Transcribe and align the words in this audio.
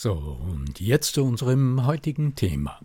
So, 0.00 0.12
und 0.12 0.78
jetzt 0.78 1.14
zu 1.14 1.24
unserem 1.24 1.84
heutigen 1.84 2.36
Thema. 2.36 2.78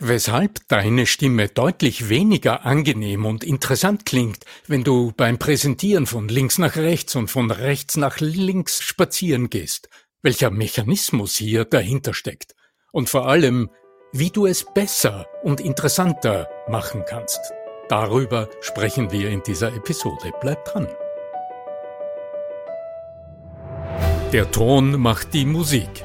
Weshalb 0.00 0.66
deine 0.66 1.06
Stimme 1.06 1.46
deutlich 1.46 2.08
weniger 2.08 2.66
angenehm 2.66 3.24
und 3.24 3.44
interessant 3.44 4.04
klingt, 4.04 4.44
wenn 4.66 4.82
du 4.82 5.12
beim 5.16 5.38
Präsentieren 5.38 6.06
von 6.06 6.26
links 6.26 6.58
nach 6.58 6.74
rechts 6.74 7.14
und 7.14 7.28
von 7.28 7.52
rechts 7.52 7.96
nach 7.96 8.18
links 8.18 8.82
spazieren 8.82 9.48
gehst, 9.48 9.88
welcher 10.22 10.50
Mechanismus 10.50 11.36
hier 11.36 11.64
dahinter 11.64 12.14
steckt 12.14 12.56
und 12.90 13.08
vor 13.08 13.28
allem, 13.28 13.70
wie 14.12 14.30
du 14.30 14.46
es 14.46 14.66
besser 14.74 15.28
und 15.44 15.60
interessanter 15.60 16.48
machen 16.68 17.04
kannst. 17.08 17.38
Darüber 17.88 18.50
sprechen 18.60 19.12
wir 19.12 19.30
in 19.30 19.44
dieser 19.44 19.72
Episode. 19.72 20.32
Bleib 20.40 20.64
dran. 20.64 20.88
Der 24.32 24.50
Ton 24.50 25.00
macht 25.00 25.32
die 25.32 25.46
Musik. 25.46 26.04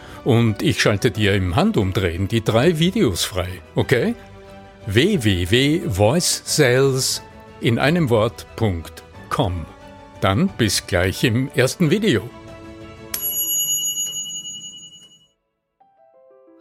und 0.23 0.61
ich 0.61 0.81
schalte 0.81 1.11
dir 1.11 1.35
im 1.35 1.55
Handumdrehen 1.55 2.27
die 2.27 2.43
drei 2.43 2.79
Videos 2.79 3.23
frei, 3.23 3.61
okay? 3.75 4.15
www.voicesales 4.85 7.21
in 7.61 7.79
einem 7.79 8.09
Wort.com. 8.09 9.65
Dann 10.19 10.49
bis 10.57 10.85
gleich 10.87 11.23
im 11.23 11.49
ersten 11.53 11.91
Video. 11.91 12.29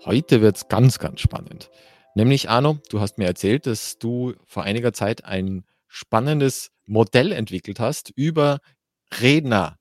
Heute 0.04 0.40
wird's 0.40 0.68
ganz, 0.68 0.98
ganz 0.98 1.20
spannend. 1.20 1.70
Nämlich, 2.14 2.50
Arno, 2.50 2.78
du 2.88 3.00
hast 3.00 3.18
mir 3.18 3.26
erzählt, 3.26 3.66
dass 3.66 3.98
du 3.98 4.34
vor 4.46 4.62
einiger 4.64 4.92
Zeit 4.92 5.24
ein 5.24 5.64
spannendes 5.88 6.70
Modell 6.86 7.32
entwickelt 7.32 7.80
hast 7.80 8.12
über 8.16 8.60
Redner, 9.20 9.79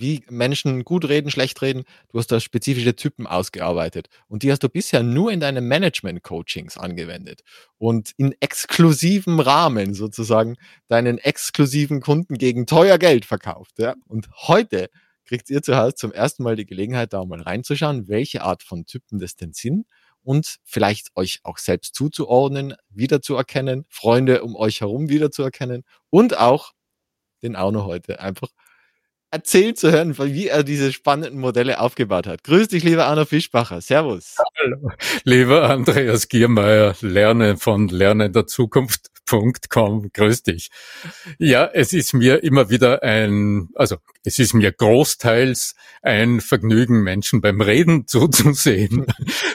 wie 0.00 0.22
Menschen 0.28 0.84
gut 0.84 1.08
reden, 1.08 1.30
schlecht 1.30 1.60
reden. 1.62 1.84
Du 2.10 2.18
hast 2.18 2.30
da 2.32 2.40
spezifische 2.40 2.94
Typen 2.96 3.26
ausgearbeitet 3.26 4.08
und 4.28 4.42
die 4.42 4.50
hast 4.50 4.62
du 4.62 4.68
bisher 4.68 5.02
nur 5.02 5.32
in 5.32 5.40
deinen 5.40 5.66
Management-Coachings 5.66 6.78
angewendet 6.78 7.42
und 7.78 8.12
in 8.16 8.34
exklusivem 8.40 9.40
Rahmen 9.40 9.94
sozusagen 9.94 10.56
deinen 10.88 11.18
exklusiven 11.18 12.00
Kunden 12.00 12.38
gegen 12.38 12.66
teuer 12.66 12.98
Geld 12.98 13.24
verkauft. 13.24 13.78
Ja? 13.78 13.94
Und 14.06 14.28
heute 14.46 14.88
kriegt 15.24 15.50
ihr 15.50 15.62
zu 15.62 15.76
Hause 15.76 15.94
zum 15.94 16.12
ersten 16.12 16.42
Mal 16.42 16.56
die 16.56 16.66
Gelegenheit, 16.66 17.12
da 17.12 17.24
mal 17.24 17.42
reinzuschauen, 17.42 18.08
welche 18.08 18.42
Art 18.42 18.62
von 18.62 18.86
Typen 18.86 19.18
das 19.18 19.36
denn 19.36 19.52
sind 19.52 19.86
und 20.22 20.56
vielleicht 20.64 21.14
euch 21.16 21.40
auch 21.42 21.58
selbst 21.58 21.94
zuzuordnen, 21.94 22.74
wiederzuerkennen, 22.90 23.84
Freunde 23.88 24.42
um 24.42 24.56
euch 24.56 24.80
herum 24.80 25.08
wiederzuerkennen 25.08 25.84
und 26.10 26.38
auch 26.38 26.72
den 27.42 27.56
Auno 27.56 27.84
heute 27.84 28.20
einfach 28.20 28.48
erzählt 29.30 29.78
zu 29.78 29.92
hören, 29.92 30.16
wie 30.18 30.48
er 30.48 30.64
diese 30.64 30.92
spannenden 30.92 31.40
Modelle 31.40 31.80
aufgebaut 31.80 32.26
hat. 32.26 32.44
Grüß 32.44 32.68
dich, 32.68 32.84
lieber 32.84 33.06
Arno 33.06 33.24
Fischbacher. 33.24 33.80
Servus. 33.80 34.36
Hallo, 34.58 34.90
lieber 35.24 35.68
Andreas 35.68 36.28
Giermeier, 36.28 36.94
lerne 37.00 37.56
von 37.56 37.88
lernenderzukunft.com. 37.88 40.10
Grüß 40.12 40.42
dich. 40.42 40.70
Ja, 41.38 41.66
es 41.66 41.92
ist 41.92 42.14
mir 42.14 42.42
immer 42.42 42.70
wieder 42.70 43.02
ein, 43.02 43.68
also 43.74 43.96
es 44.24 44.38
ist 44.38 44.54
mir 44.54 44.72
großteils 44.72 45.74
ein 46.02 46.40
Vergnügen, 46.40 47.02
Menschen 47.02 47.40
beim 47.40 47.60
Reden 47.60 48.06
zuzusehen. 48.10 49.06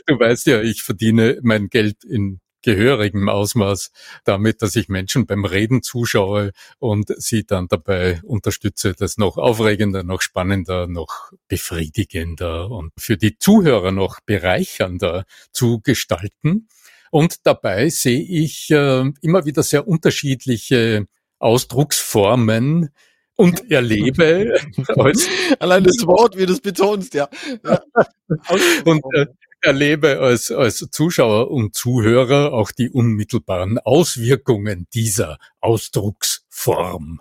Du 0.06 0.20
weißt 0.20 0.48
ja, 0.48 0.62
ich 0.62 0.84
verdiene 0.84 1.40
mein 1.42 1.70
Geld 1.70 2.04
in 2.04 2.40
gehörigem 2.64 3.30
Ausmaß 3.30 3.92
damit, 4.24 4.62
dass 4.62 4.76
ich 4.76 4.90
Menschen 4.90 5.26
beim 5.26 5.46
Reden 5.46 5.84
zuschaue 5.84 6.52
und 6.80 7.14
sie 7.18 7.46
dann 7.46 7.68
dabei 7.68 8.22
unterstütze, 8.24 8.94
das 8.94 9.18
noch 9.18 9.38
aufregender, 9.38 10.04
noch 10.04 10.22
spannender, 10.22 10.88
noch 10.88 11.32
befriedigender 11.48 12.72
und 12.72 12.92
für 12.98 13.18
die 13.18 13.38
Zuhörer 13.38 13.92
noch 13.92 14.20
bereichernder 14.26 15.26
zu 15.52 15.80
gestalten. 15.82 16.68
Und 17.12 17.46
dabei 17.46 17.90
sehe 17.90 18.22
ich 18.22 18.72
äh, 18.72 19.04
immer 19.22 19.46
wieder 19.46 19.62
sehr 19.62 19.88
unterschiedliche 19.88 21.06
Ausdrucksformen, 21.38 22.90
und 23.36 23.72
erlebe 23.72 24.54
als 24.98 25.28
allein 25.60 25.84
das 25.84 26.06
Wort, 26.06 26.38
wie 26.38 26.46
du 26.46 26.54
es 26.54 26.62
betonst, 26.62 27.14
ja. 27.14 27.28
ja. 27.64 27.82
und 28.86 29.04
äh, 29.14 29.26
erlebe 29.64 30.20
als, 30.20 30.52
als 30.52 30.88
Zuschauer 30.92 31.50
und 31.50 31.74
Zuhörer 31.74 32.54
auch 32.54 32.72
die 32.72 32.90
unmittelbaren 32.90 33.80
Auswirkungen 33.80 34.88
dieser 34.94 35.38
Ausdrucksform. 35.62 37.20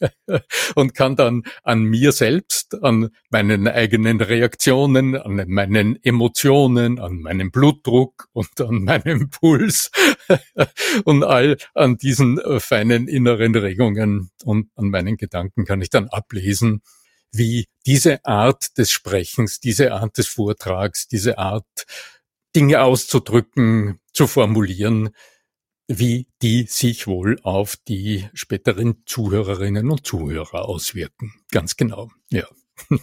Und 0.74 0.94
kann 0.94 1.16
dann 1.16 1.42
an 1.62 1.82
mir 1.84 2.12
selbst, 2.12 2.82
an 2.82 3.10
meinen 3.30 3.68
eigenen 3.68 4.20
Reaktionen, 4.20 5.14
an 5.14 5.44
meinen 5.46 6.02
Emotionen, 6.02 6.98
an 6.98 7.20
meinem 7.20 7.50
Blutdruck 7.50 8.28
und 8.32 8.60
an 8.60 8.82
meinem 8.84 9.30
Puls 9.40 9.90
und 11.04 11.22
all 11.22 11.58
an 11.74 11.96
diesen 11.96 12.38
äh, 12.38 12.60
feinen 12.60 13.08
inneren 13.08 13.54
Regungen 13.54 14.30
und 14.44 14.70
an 14.76 14.88
meinen 14.90 15.16
Gedanken 15.16 15.64
kann 15.64 15.82
ich 15.82 15.90
dann 15.90 16.08
ablesen, 16.08 16.82
wie 17.36 17.66
diese 17.86 18.24
Art 18.24 18.78
des 18.78 18.90
Sprechens, 18.90 19.60
diese 19.60 19.92
Art 19.92 20.18
des 20.18 20.28
Vortrags, 20.28 21.08
diese 21.08 21.38
Art 21.38 21.86
Dinge 22.54 22.82
auszudrücken, 22.82 24.00
zu 24.12 24.26
formulieren, 24.26 25.10
wie 25.88 26.26
die 26.42 26.66
sich 26.68 27.06
wohl 27.06 27.38
auf 27.42 27.76
die 27.76 28.28
späteren 28.34 29.02
Zuhörerinnen 29.06 29.90
und 29.90 30.06
Zuhörer 30.06 30.68
auswirken. 30.68 31.34
Ganz 31.50 31.76
genau, 31.76 32.10
ja. 32.30 32.46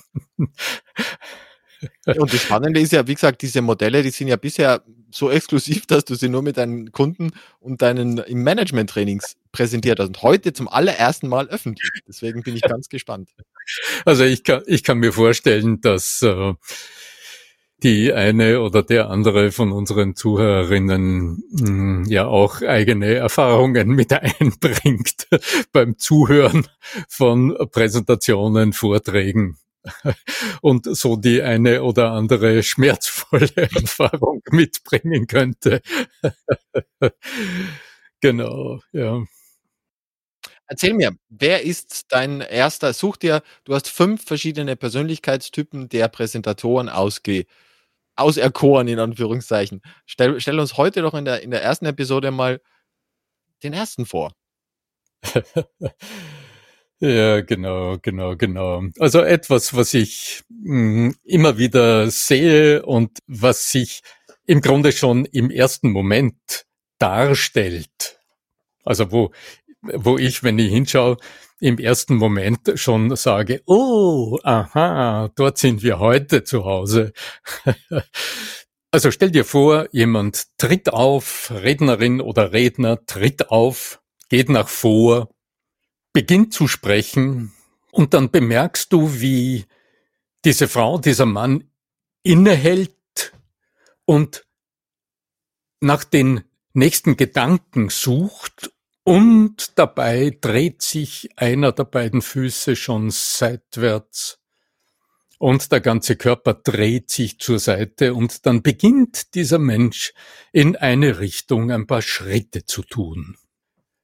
Und 2.05 2.33
das 2.33 2.41
Spannende 2.41 2.79
ist 2.79 2.93
ja, 2.93 3.05
wie 3.07 3.13
gesagt, 3.13 3.41
diese 3.41 3.61
Modelle, 3.61 4.03
die 4.03 4.09
sind 4.09 4.29
ja 4.29 4.37
bisher 4.37 4.83
so 5.11 5.29
exklusiv, 5.29 5.85
dass 5.85 6.05
du 6.05 6.15
sie 6.15 6.29
nur 6.29 6.41
mit 6.41 6.55
deinen 6.57 6.91
Kunden 6.91 7.31
und 7.59 7.81
deinen 7.81 8.19
im 8.19 8.43
Management-Trainings 8.43 9.35
präsentiert 9.53 9.99
hast. 9.99 10.07
Und 10.09 10.21
heute 10.21 10.51
zum 10.51 10.67
allerersten 10.67 11.29
Mal 11.29 11.47
öffentlich. 11.47 11.89
Deswegen 12.05 12.43
bin 12.43 12.57
ich 12.57 12.61
ganz 12.63 12.89
gespannt. 12.89 13.29
Also 14.03 14.25
ich 14.25 14.43
kann, 14.43 14.63
ich 14.65 14.83
kann 14.83 14.97
mir 14.97 15.13
vorstellen, 15.13 15.79
dass 15.79 16.21
äh, 16.21 16.53
die 17.83 18.13
eine 18.13 18.61
oder 18.61 18.81
der 18.81 19.09
andere 19.09 19.51
von 19.51 19.71
unseren 19.71 20.15
Zuhörerinnen 20.15 21.43
mh, 21.51 21.67
hm, 21.67 22.05
ja 22.07 22.25
auch 22.25 22.61
eigene 22.61 23.13
Erfahrungen 23.13 23.89
mit 23.89 24.11
einbringt 24.39 25.27
beim 25.71 25.97
Zuhören 25.97 26.67
von 27.07 27.55
Präsentationen, 27.71 28.73
Vorträgen 28.73 29.57
und 30.61 30.85
so 30.85 31.17
die 31.17 31.41
eine 31.41 31.83
oder 31.83 32.11
andere 32.11 32.63
schmerzvolle 32.63 33.51
Erfahrung 33.55 34.41
mitbringen 34.49 35.27
könnte. 35.27 35.81
genau, 38.21 38.79
ja. 38.93 39.23
Erzähl 40.67 40.93
mir, 40.93 41.15
wer 41.29 41.63
ist 41.63 42.05
dein 42.11 42.41
erster? 42.41 42.93
Such 42.93 43.17
dir, 43.17 43.43
du 43.65 43.75
hast 43.75 43.89
fünf 43.89 44.25
verschiedene 44.25 44.75
Persönlichkeitstypen 44.75 45.89
der 45.89 46.07
Präsentatoren 46.07 46.89
ausge, 46.89 47.45
auserkoren, 48.15 48.87
in 48.87 48.99
Anführungszeichen. 48.99 49.81
Stell, 50.05 50.39
stell 50.39 50.59
uns 50.59 50.77
heute 50.77 51.01
doch 51.01 51.13
in 51.13 51.25
der, 51.25 51.41
in 51.43 51.51
der 51.51 51.63
ersten 51.63 51.85
Episode 51.85 52.31
mal 52.31 52.61
den 53.63 53.73
ersten 53.73 54.05
vor. 54.05 54.33
Ja, 56.99 57.41
genau, 57.41 57.97
genau, 58.01 58.37
genau. 58.37 58.83
Also 58.97 59.19
etwas, 59.19 59.75
was 59.75 59.93
ich 59.93 60.43
mh, 60.47 61.09
hm, 61.09 61.15
immer 61.25 61.57
wieder 61.57 62.09
sehe 62.09 62.85
und 62.85 63.19
was 63.27 63.71
sich 63.71 64.01
im 64.45 64.61
Grunde 64.61 64.93
schon 64.93 65.25
im 65.25 65.51
ersten 65.51 65.91
Moment 65.91 66.65
darstellt. 66.99 68.21
Also 68.85 69.11
wo, 69.11 69.33
wo 69.83 70.17
ich, 70.17 70.43
wenn 70.43 70.59
ich 70.59 70.71
hinschaue, 70.71 71.17
im 71.59 71.77
ersten 71.77 72.15
Moment 72.15 72.73
schon 72.75 73.15
sage, 73.15 73.61
oh, 73.65 74.37
aha, 74.43 75.29
dort 75.35 75.57
sind 75.57 75.81
wir 75.83 75.99
heute 75.99 76.43
zu 76.43 76.65
Hause. 76.65 77.13
also 78.91 79.11
stell 79.11 79.31
dir 79.31 79.45
vor, 79.45 79.87
jemand 79.91 80.57
tritt 80.57 80.91
auf, 80.91 81.51
Rednerin 81.51 82.19
oder 82.19 82.51
Redner 82.51 83.05
tritt 83.05 83.49
auf, 83.49 84.01
geht 84.29 84.49
nach 84.49 84.67
vor, 84.67 85.29
beginnt 86.11 86.53
zu 86.53 86.67
sprechen 86.67 87.53
und 87.91 88.13
dann 88.13 88.29
bemerkst 88.29 88.91
du, 88.91 89.21
wie 89.21 89.65
diese 90.43 90.67
Frau, 90.67 90.97
dieser 90.97 91.25
Mann 91.25 91.69
innehält 92.23 93.33
und 94.05 94.45
nach 95.79 96.03
den 96.03 96.43
nächsten 96.73 97.15
Gedanken 97.17 97.89
sucht 97.89 98.72
und 99.03 99.77
dabei 99.77 100.37
dreht 100.39 100.81
sich 100.81 101.29
einer 101.35 101.71
der 101.71 101.85
beiden 101.85 102.21
Füße 102.21 102.75
schon 102.75 103.09
seitwärts 103.11 104.39
und 105.43 105.73
der 105.73 105.81
ganze 105.81 106.15
Körper 106.15 106.53
dreht 106.53 107.09
sich 107.09 107.37
zur 107.39 107.59
Seite 107.59 108.13
und 108.13 108.45
dann 108.45 108.61
beginnt 108.61 109.35
dieser 109.35 109.59
Mensch 109.59 110.13
in 110.53 110.77
eine 110.77 111.19
Richtung 111.19 111.69
ein 111.69 111.85
paar 111.85 112.01
Schritte 112.01 112.65
zu 112.65 112.81
tun. 112.81 113.35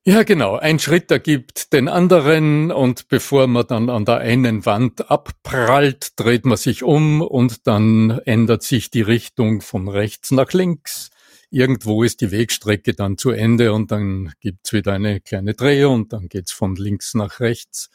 Ja, 0.06 0.24
genau. 0.24 0.56
Ein 0.58 0.80
Schritt 0.80 1.12
ergibt 1.12 1.72
den 1.72 1.88
anderen 1.88 2.72
und 2.72 3.10
bevor 3.10 3.48
man 3.48 3.68
dann 3.68 3.90
an 3.90 4.06
der 4.06 4.18
einen 4.18 4.66
Wand 4.66 5.12
abprallt, 5.12 6.20
dreht 6.20 6.46
man 6.46 6.58
sich 6.58 6.84
um 6.84 7.22
und 7.22 7.68
dann 7.68 8.20
ändert 8.26 8.64
sich 8.64 8.90
die 8.92 9.02
Richtung 9.02 9.62
von 9.62 9.88
rechts 9.88 10.32
nach 10.32 10.52
links. 10.52 11.10
Irgendwo 11.52 12.04
ist 12.04 12.22
die 12.22 12.32
Wegstrecke 12.32 12.94
dann 12.94 13.18
zu 13.18 13.32
Ende 13.32 13.74
und 13.74 13.92
dann 13.92 14.34
gibt's 14.40 14.72
wieder 14.72 14.94
eine 14.94 15.20
kleine 15.20 15.56
Drehung 15.56 15.94
und 15.96 16.14
dann 16.14 16.30
geht's 16.30 16.52
von 16.52 16.76
links 16.76 17.14
nach 17.16 17.40
rechts. 17.40 17.90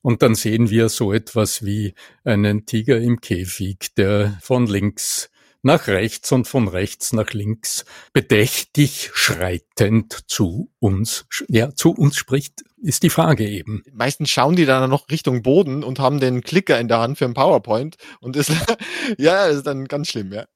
Und 0.00 0.22
dann 0.22 0.34
sehen 0.34 0.70
wir 0.70 0.88
so 0.88 1.12
etwas 1.12 1.64
wie 1.64 1.94
einen 2.24 2.66
Tiger 2.66 2.98
im 2.98 3.20
Käfig, 3.20 3.94
der 3.96 4.38
von 4.42 4.66
links 4.66 5.30
nach 5.62 5.86
rechts 5.86 6.32
und 6.32 6.48
von 6.48 6.66
rechts 6.66 7.12
nach 7.12 7.32
links 7.32 7.84
bedächtig 8.12 9.10
schreitend 9.14 10.24
zu 10.26 10.72
uns, 10.80 11.24
ja, 11.48 11.72
zu 11.74 11.92
uns 11.92 12.16
spricht, 12.16 12.64
ist 12.78 13.04
die 13.04 13.10
Frage 13.10 13.48
eben. 13.48 13.84
Meistens 13.92 14.30
schauen 14.30 14.56
die 14.56 14.66
dann 14.66 14.90
noch 14.90 15.08
Richtung 15.08 15.42
Boden 15.42 15.84
und 15.84 16.00
haben 16.00 16.18
den 16.18 16.40
Klicker 16.42 16.80
in 16.80 16.88
der 16.88 16.98
Hand 16.98 17.18
für 17.18 17.26
ein 17.26 17.34
PowerPoint 17.34 17.96
und 18.20 18.34
das, 18.34 18.50
ja, 19.18 19.46
ist 19.46 19.64
dann 19.64 19.86
ganz 19.86 20.08
schlimm, 20.08 20.32
ja. 20.32 20.46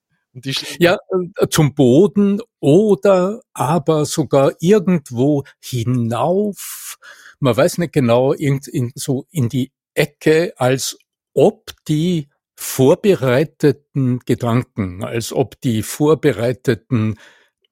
Ja, 0.78 0.98
äh, 1.38 1.48
zum 1.48 1.74
Boden 1.74 2.40
oder 2.60 3.40
aber 3.52 4.04
sogar 4.04 4.52
irgendwo 4.60 5.44
hinauf. 5.60 6.96
Man 7.38 7.56
weiß 7.56 7.78
nicht 7.78 7.92
genau, 7.92 8.32
irgend 8.32 8.68
in, 8.68 8.92
so 8.94 9.26
in 9.30 9.48
die 9.48 9.72
Ecke, 9.94 10.52
als 10.56 10.98
ob 11.34 11.72
die 11.88 12.28
vorbereiteten 12.54 14.20
Gedanken, 14.20 15.04
als 15.04 15.32
ob 15.32 15.60
die 15.60 15.82
vorbereiteten 15.82 17.18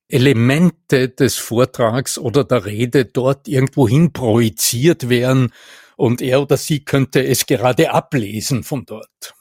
Elemente 0.09 1.09
des 1.09 1.37
Vortrags 1.37 2.19
oder 2.19 2.45
der 2.45 2.67
Rede 2.67 3.07
dort 3.07 3.49
irgendwohin 3.49 4.13
projiziert 4.13 5.09
wären 5.09 5.53
und 5.97 6.21
er 6.21 6.43
oder 6.43 6.57
sie 6.57 6.85
könnte 6.85 7.25
es 7.25 7.47
gerade 7.47 7.91
ablesen 7.93 8.65
von 8.65 8.85
dort. 8.85 9.35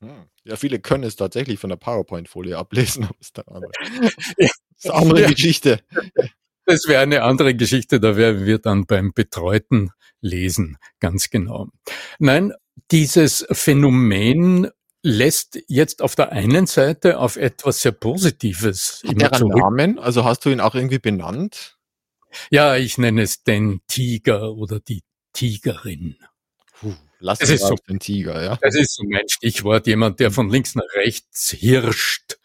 Hm. 0.00 0.29
Ja, 0.44 0.56
viele 0.56 0.80
können 0.80 1.04
es 1.04 1.16
tatsächlich 1.16 1.58
von 1.58 1.70
der 1.70 1.76
PowerPoint-Folie 1.76 2.56
ablesen, 2.56 3.04
aber 3.04 3.16
ist, 3.20 3.38
dann 3.38 3.44
andere. 3.48 3.72
ist 4.36 4.60
eine 4.84 4.94
andere 4.94 5.26
Geschichte. 5.26 5.80
Das 6.66 6.86
wäre 6.86 7.02
eine 7.02 7.22
andere 7.22 7.54
Geschichte, 7.54 8.00
da 8.00 8.16
werden 8.16 8.46
wir 8.46 8.58
dann 8.58 8.86
beim 8.86 9.12
betreuten 9.12 9.90
Lesen, 10.20 10.76
ganz 11.00 11.30
genau. 11.30 11.68
Nein, 12.18 12.52
dieses 12.90 13.46
Phänomen 13.50 14.70
lässt 15.02 15.58
jetzt 15.66 16.02
auf 16.02 16.14
der 16.14 16.32
einen 16.32 16.66
Seite 16.66 17.18
auf 17.18 17.36
etwas 17.36 17.80
sehr 17.80 17.92
Positives 17.92 19.02
Hat 19.06 19.12
immer 19.12 19.32
zurück. 19.32 19.56
Namen? 19.56 19.98
Also 19.98 20.24
hast 20.24 20.44
du 20.44 20.50
ihn 20.50 20.60
auch 20.60 20.74
irgendwie 20.74 20.98
benannt? 20.98 21.78
Ja, 22.50 22.76
ich 22.76 22.98
nenne 22.98 23.22
es 23.22 23.42
den 23.42 23.80
Tiger 23.88 24.52
oder 24.52 24.78
die 24.80 25.02
Tigerin. 25.32 26.16
Puh, 26.78 26.94
lass 27.20 27.40
es 27.40 27.60
so, 27.60 27.76
den 27.88 28.00
Tiger, 28.00 28.42
ja. 28.42 28.58
Das 28.60 28.74
ist 28.74 28.94
so 28.94 29.04
mein 29.06 29.28
Stichwort. 29.28 29.86
Jemand, 29.86 30.20
der 30.20 30.30
von 30.30 30.50
links 30.50 30.74
nach 30.74 30.94
rechts 30.96 31.50
hirscht 31.50 32.36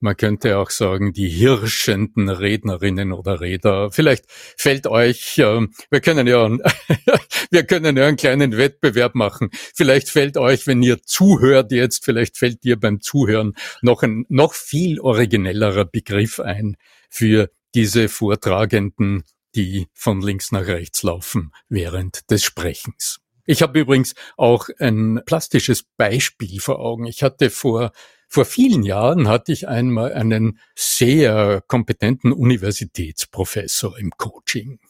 man 0.00 0.16
könnte 0.16 0.58
auch 0.58 0.70
sagen, 0.70 1.12
die 1.12 1.28
hirschenden 1.28 2.28
Rednerinnen 2.28 3.12
oder 3.12 3.40
Redner. 3.40 3.90
Vielleicht 3.90 4.24
fällt 4.28 4.86
euch, 4.86 5.38
äh, 5.38 5.66
wir 5.90 6.00
können 6.00 6.26
ja, 6.26 6.48
wir 7.50 7.64
können 7.64 7.96
ja 7.96 8.06
einen 8.06 8.16
kleinen 8.16 8.56
Wettbewerb 8.56 9.14
machen. 9.14 9.50
Vielleicht 9.74 10.08
fällt 10.08 10.36
euch, 10.36 10.66
wenn 10.66 10.82
ihr 10.82 11.02
zuhört 11.02 11.72
jetzt, 11.72 12.04
vielleicht 12.04 12.36
fällt 12.36 12.64
dir 12.64 12.78
beim 12.78 13.00
Zuhören 13.00 13.54
noch 13.82 14.02
ein 14.02 14.24
noch 14.28 14.54
viel 14.54 15.00
originellerer 15.00 15.84
Begriff 15.84 16.40
ein 16.40 16.76
für 17.10 17.50
diese 17.74 18.08
Vortragenden, 18.08 19.24
die 19.54 19.88
von 19.94 20.20
links 20.20 20.52
nach 20.52 20.66
rechts 20.66 21.02
laufen 21.02 21.52
während 21.68 22.30
des 22.30 22.44
Sprechens. 22.44 23.20
Ich 23.50 23.62
habe 23.62 23.80
übrigens 23.80 24.14
auch 24.36 24.68
ein 24.78 25.22
plastisches 25.24 25.82
Beispiel 25.96 26.60
vor 26.60 26.80
Augen. 26.80 27.06
Ich 27.06 27.22
hatte 27.22 27.48
vor 27.48 27.92
vor 28.28 28.44
vielen 28.44 28.82
Jahren 28.82 29.26
hatte 29.26 29.52
ich 29.52 29.68
einmal 29.68 30.12
einen 30.12 30.58
sehr 30.74 31.62
kompetenten 31.66 32.30
Universitätsprofessor 32.30 33.98
im 33.98 34.10
Coaching. 34.10 34.80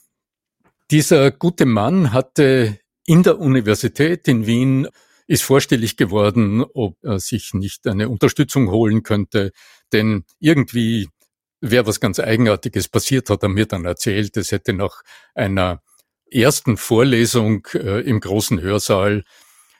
Dieser 0.91 1.31
gute 1.31 1.67
Mann 1.67 2.13
hatte 2.13 2.81
in 3.07 3.23
der 3.23 3.39
Universität 3.39 4.27
in 4.27 4.45
Wien 4.47 4.89
ist 5.29 5.45
vorstellig 5.45 5.97
geworden, 5.97 6.65
ob 6.75 6.97
er 7.05 7.21
sich 7.21 7.55
nicht 7.55 7.87
eine 7.87 8.09
Unterstützung 8.09 8.73
holen 8.73 9.05
könnte, 9.05 9.53
denn 9.93 10.25
irgendwie 10.41 11.09
wäre 11.61 11.87
was 11.87 12.01
ganz 12.01 12.19
Eigenartiges 12.19 12.89
passiert, 12.89 13.31
hat 13.31 13.45
er 13.45 13.51
mir 13.51 13.67
dann 13.67 13.85
erzählt. 13.85 14.37
Es 14.37 14.51
hätte 14.51 14.73
nach 14.73 15.03
einer 15.35 15.81
ersten 16.31 16.77
Vorlesung 16.77 17.67
äh, 17.75 18.01
im 18.01 18.21
großen 18.21 18.61
Hörsaal 18.61 19.25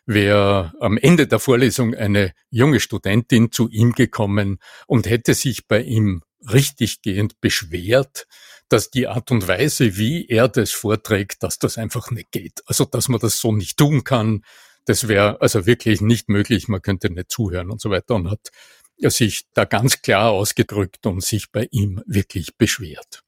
wäre 0.07 0.73
am 0.81 0.97
Ende 0.97 1.27
der 1.27 1.39
Vorlesung 1.39 1.95
eine 1.95 2.33
junge 2.51 2.81
Studentin 2.81 3.53
zu 3.53 3.69
ihm 3.69 3.93
gekommen 3.93 4.59
und 4.87 5.09
hätte 5.09 5.35
sich 5.35 5.67
bei 5.67 5.83
ihm 5.83 6.23
richtiggehend 6.51 7.41
beschwert, 7.41 8.27
dass 8.69 8.91
die 8.91 9.07
Art 9.07 9.31
und 9.31 9.49
Weise, 9.49 9.97
wie 9.97 10.27
er 10.27 10.49
das 10.49 10.71
vorträgt, 10.71 11.43
dass 11.43 11.59
das 11.59 11.79
einfach 11.79 12.11
nicht 12.11 12.31
geht. 12.31 12.63
Also, 12.67 12.85
dass 12.85 13.09
man 13.09 13.21
das 13.21 13.39
so 13.39 13.53
nicht 13.53 13.77
tun 13.77 14.05
kann, 14.05 14.45
das 14.85 15.09
wäre 15.09 15.41
also 15.41 15.67
wirklich 15.67 16.01
nicht 16.01 16.29
möglich, 16.29 16.69
man 16.69 16.81
könnte 16.81 17.11
nicht 17.11 17.31
zuhören 17.31 17.71
und 17.71 17.81
so 17.81 17.91
weiter 17.91 18.15
und 18.15 18.31
hat 18.31 18.51
sich 18.97 19.45
da 19.53 19.65
ganz 19.65 20.01
klar 20.03 20.31
ausgedrückt 20.31 21.07
und 21.07 21.23
sich 21.23 21.53
bei 21.53 21.69
ihm 21.71 22.03
wirklich 22.07 22.57
beschwert. 22.57 23.23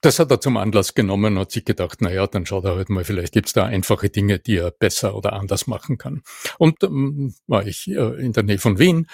Das 0.00 0.20
hat 0.20 0.30
er 0.30 0.40
zum 0.40 0.56
Anlass 0.56 0.94
genommen 0.94 1.34
und 1.34 1.40
hat 1.40 1.50
sich 1.50 1.64
gedacht, 1.64 1.98
na 2.00 2.12
ja, 2.12 2.26
dann 2.26 2.46
schaut 2.46 2.64
er 2.64 2.76
halt 2.76 2.88
mal, 2.88 3.04
vielleicht 3.04 3.32
gibt's 3.32 3.52
da 3.52 3.64
einfache 3.64 4.10
Dinge, 4.10 4.38
die 4.38 4.56
er 4.56 4.70
besser 4.70 5.16
oder 5.16 5.32
anders 5.32 5.66
machen 5.66 5.98
kann. 5.98 6.22
Und 6.58 6.82
ähm, 6.84 7.34
war 7.48 7.66
ich 7.66 7.88
äh, 7.88 8.24
in 8.24 8.32
der 8.32 8.44
Nähe 8.44 8.58
von 8.58 8.78
Wien 8.78 9.08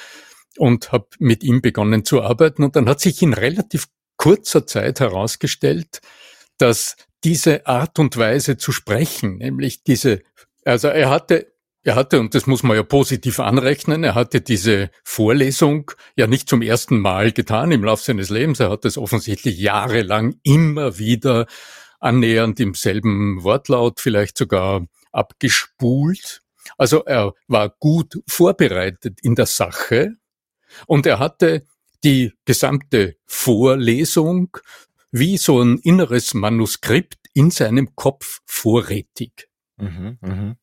und 0.59 0.93
habe 0.93 1.07
mit 1.19 1.43
ihm 1.43 1.63
begonnen 1.63 2.05
zu 2.05 2.23
arbeiten 2.23 2.63
und 2.63 2.77
dann 2.77 2.89
hat 2.89 3.01
sich 3.01 3.23
in 3.23 3.33
relativ 3.33 3.87
kurzer 4.17 4.67
Zeit 4.67 5.01
herausgestellt, 5.01 6.01
dass 6.59 6.97
diese 7.25 7.67
Art 7.67 7.99
und 7.99 8.17
Weise 8.17 8.57
zu 8.57 8.71
sprechen, 8.71 9.39
nämlich 9.39 9.83
diese, 9.83 10.23
also 10.65 10.89
er 10.89 11.11
hatte 11.11 11.54
Er 11.87 11.97
hatte, 11.97 12.19
und 12.19 12.35
das 12.35 12.47
muss 12.47 12.63
man 12.63 12.79
ja 12.79 12.83
positiv 12.83 13.41
anrechnen, 13.41 14.05
er 14.05 14.15
hatte 14.15 14.41
diese 14.41 14.91
Vorlesung 15.05 15.91
ja 16.17 16.27
nicht 16.27 16.49
zum 16.49 16.63
ersten 16.63 16.99
Mal 16.99 17.31
getan 17.31 17.71
im 17.73 17.85
Laufe 17.85 18.03
seines 18.03 18.31
Lebens. 18.31 18.59
Er 18.59 18.71
hat 18.71 18.87
es 18.87 18.97
offensichtlich 18.97 19.59
jahrelang 19.59 20.37
immer 20.43 20.99
wieder 20.99 21.47
annähernd 22.01 22.59
im 22.59 22.73
selben 22.73 23.45
Wortlaut, 23.45 24.01
vielleicht 24.01 24.39
sogar 24.39 24.87
abgespult. 25.13 26.41
Also 26.79 27.05
er 27.05 27.35
war 27.49 27.69
gut 27.79 28.19
vorbereitet 28.27 29.21
in 29.23 29.35
der 29.35 29.47
Sache 29.47 30.15
und 30.87 31.05
er 31.05 31.19
hatte 31.19 31.67
die 32.03 32.33
gesamte 32.47 33.17
Vorlesung 33.27 34.57
wie 35.13 35.37
so 35.37 35.61
ein 35.61 35.79
inneres 35.81 36.33
Manuskript 36.33 37.19
in 37.35 37.51
seinem 37.51 37.95
Kopf 37.95 38.41
vorrätig. 38.47 39.49
Mhm, 39.77 40.19
mh. 40.23 40.57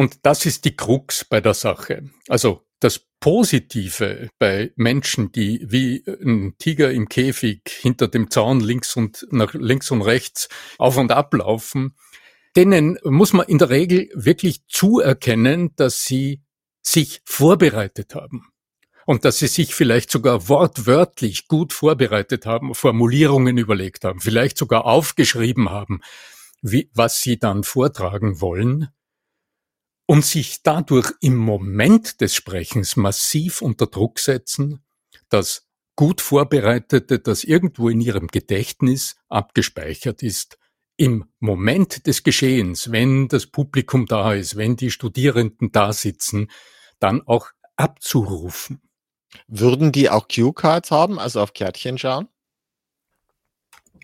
Und 0.00 0.20
das 0.22 0.46
ist 0.46 0.64
die 0.64 0.74
Krux 0.74 1.26
bei 1.26 1.42
der 1.42 1.52
Sache. 1.52 2.04
Also 2.26 2.64
das 2.78 3.02
Positive 3.20 4.30
bei 4.38 4.72
Menschen, 4.76 5.30
die 5.30 5.62
wie 5.68 6.02
ein 6.06 6.54
Tiger 6.56 6.90
im 6.90 7.06
Käfig 7.06 7.60
hinter 7.68 8.08
dem 8.08 8.30
Zaun 8.30 8.60
links 8.60 8.96
und 8.96 9.26
nach 9.30 9.52
links 9.52 9.90
und 9.90 10.00
rechts 10.00 10.48
auf 10.78 10.96
und 10.96 11.12
ab 11.12 11.34
laufen, 11.34 11.96
denen 12.56 12.98
muss 13.04 13.34
man 13.34 13.46
in 13.46 13.58
der 13.58 13.68
Regel 13.68 14.08
wirklich 14.14 14.66
zuerkennen, 14.68 15.76
dass 15.76 16.02
sie 16.02 16.40
sich 16.80 17.20
vorbereitet 17.26 18.14
haben 18.14 18.46
und 19.04 19.26
dass 19.26 19.38
sie 19.40 19.48
sich 19.48 19.74
vielleicht 19.74 20.10
sogar 20.10 20.48
wortwörtlich 20.48 21.46
gut 21.46 21.74
vorbereitet 21.74 22.46
haben, 22.46 22.74
Formulierungen 22.74 23.58
überlegt 23.58 24.06
haben, 24.06 24.22
vielleicht 24.22 24.56
sogar 24.56 24.86
aufgeschrieben 24.86 25.68
haben, 25.68 26.00
wie, 26.62 26.90
was 26.94 27.20
sie 27.20 27.38
dann 27.38 27.64
vortragen 27.64 28.40
wollen 28.40 28.88
und 30.10 30.24
sich 30.24 30.64
dadurch 30.64 31.12
im 31.20 31.36
Moment 31.36 32.20
des 32.20 32.34
Sprechens 32.34 32.96
massiv 32.96 33.62
unter 33.62 33.86
Druck 33.86 34.18
setzen, 34.18 34.84
dass 35.28 35.68
gut 35.94 36.20
Vorbereitete, 36.20 37.20
das 37.20 37.44
irgendwo 37.44 37.88
in 37.88 38.00
ihrem 38.00 38.26
Gedächtnis 38.26 39.14
abgespeichert 39.28 40.24
ist, 40.24 40.58
im 40.96 41.26
Moment 41.38 42.08
des 42.08 42.24
Geschehens, 42.24 42.90
wenn 42.90 43.28
das 43.28 43.46
Publikum 43.46 44.06
da 44.06 44.34
ist, 44.34 44.56
wenn 44.56 44.74
die 44.74 44.90
Studierenden 44.90 45.70
da 45.70 45.92
sitzen, 45.92 46.50
dann 46.98 47.22
auch 47.24 47.50
abzurufen. 47.76 48.82
Würden 49.46 49.92
die 49.92 50.10
auch 50.10 50.26
Cue-Cards 50.26 50.90
haben, 50.90 51.20
also 51.20 51.40
auf 51.40 51.52
Kärtchen 51.52 51.98
schauen? 51.98 52.26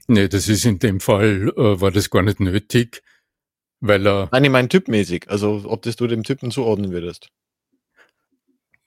Nee, 0.07 0.29
das 0.29 0.47
ist 0.47 0.67
in 0.67 0.79
dem 0.79 1.01
Fall, 1.01 1.53
äh, 1.57 1.81
war 1.81 1.91
das 1.91 2.11
gar 2.11 2.23
nicht 2.23 2.39
nötig. 2.39 3.03
Weil 3.87 4.07
er. 4.07 4.29
Nein, 4.33 4.45
ich 4.45 4.51
meine 4.51 4.69
typmäßig. 4.69 5.29
Also, 5.29 5.63
ob 5.67 5.83
das 5.83 5.97
du 5.97 6.07
dem 6.07 6.25
Typen 6.25 6.51
zuordnen 6.51 6.93
würdest. 6.93 7.29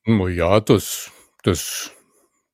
Ja, 0.06 0.60
das, 0.60 1.12
das, 1.44 1.92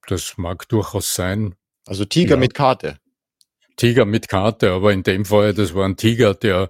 das 0.08 0.38
mag 0.38 0.68
durchaus 0.68 1.14
sein. 1.14 1.56
Also 1.86 2.06
Tiger 2.06 2.36
ja. 2.36 2.38
mit 2.38 2.54
Karte. 2.54 3.00
Tiger 3.78 4.06
mit 4.06 4.28
Karte, 4.28 4.72
aber 4.72 4.94
in 4.94 5.04
dem 5.04 5.26
Fall, 5.26 5.54
das 5.54 5.74
war 5.74 5.86
ein 5.86 5.98
Tiger, 5.98 6.34
der, 6.34 6.70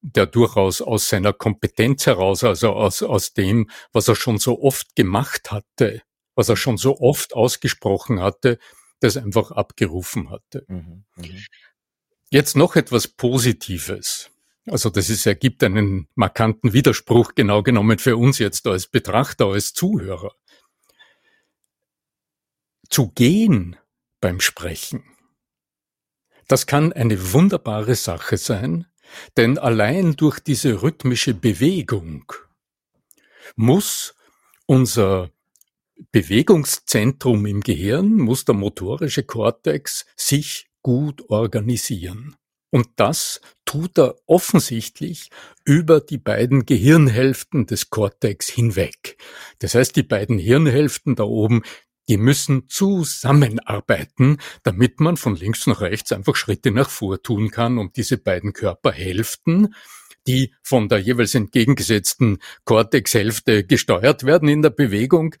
der 0.00 0.26
durchaus 0.26 0.80
aus 0.80 1.08
seiner 1.08 1.32
Kompetenz 1.32 2.06
heraus, 2.06 2.44
also 2.44 2.72
aus, 2.72 3.02
aus 3.02 3.32
dem, 3.32 3.70
was 3.92 4.08
er 4.08 4.16
schon 4.16 4.38
so 4.38 4.62
oft 4.62 4.94
gemacht 4.96 5.50
hatte, 5.50 6.02
was 6.34 6.48
er 6.48 6.56
schon 6.56 6.76
so 6.76 6.98
oft 7.00 7.34
ausgesprochen 7.34 8.20
hatte, 8.20 8.58
das 9.00 9.16
einfach 9.16 9.50
abgerufen 9.50 10.30
hatte. 10.30 10.64
Mhm, 10.68 11.04
mh. 11.16 11.26
Jetzt 12.30 12.56
noch 12.56 12.76
etwas 12.76 13.06
Positives. 13.08 14.30
Also 14.66 14.88
das 14.88 15.10
ist, 15.10 15.26
ergibt 15.26 15.62
einen 15.62 16.08
markanten 16.14 16.72
Widerspruch 16.72 17.34
genau 17.34 17.62
genommen 17.62 17.98
für 17.98 18.16
uns 18.16 18.38
jetzt 18.38 18.66
als 18.66 18.86
Betrachter, 18.86 19.46
als 19.46 19.74
Zuhörer. 19.74 20.34
Zu 22.88 23.10
gehen 23.10 23.76
beim 24.20 24.40
Sprechen, 24.40 25.04
das 26.48 26.66
kann 26.66 26.92
eine 26.92 27.32
wunderbare 27.32 27.94
Sache 27.94 28.36
sein, 28.36 28.86
denn 29.36 29.58
allein 29.58 30.16
durch 30.16 30.40
diese 30.40 30.82
rhythmische 30.82 31.34
Bewegung 31.34 32.32
muss 33.56 34.14
unser 34.66 35.30
Bewegungszentrum 36.10 37.46
im 37.46 37.60
Gehirn, 37.60 38.14
muss 38.16 38.44
der 38.44 38.54
motorische 38.54 39.22
Kortex 39.22 40.06
sich 40.16 40.68
gut 40.82 41.28
organisieren. 41.30 42.36
Und 42.74 42.88
das 42.96 43.40
tut 43.64 43.96
er 44.00 44.16
offensichtlich 44.26 45.30
über 45.64 46.00
die 46.00 46.18
beiden 46.18 46.66
Gehirnhälften 46.66 47.66
des 47.66 47.88
Kortex 47.88 48.48
hinweg. 48.48 49.16
Das 49.60 49.76
heißt, 49.76 49.94
die 49.94 50.02
beiden 50.02 50.38
Hirnhälften 50.38 51.14
da 51.14 51.22
oben, 51.22 51.62
die 52.08 52.16
müssen 52.16 52.68
zusammenarbeiten, 52.68 54.38
damit 54.64 54.98
man 54.98 55.16
von 55.16 55.36
links 55.36 55.68
nach 55.68 55.82
rechts 55.82 56.10
einfach 56.10 56.34
Schritte 56.34 56.72
nach 56.72 56.90
vor 56.90 57.22
tun 57.22 57.52
kann, 57.52 57.78
um 57.78 57.92
diese 57.92 58.18
beiden 58.18 58.52
Körperhälften, 58.52 59.72
die 60.26 60.52
von 60.64 60.88
der 60.88 60.98
jeweils 60.98 61.36
entgegengesetzten 61.36 62.38
Cortexhälfte 62.64 63.62
gesteuert 63.62 64.24
werden 64.24 64.48
in 64.48 64.62
der 64.62 64.70
Bewegung, 64.70 65.36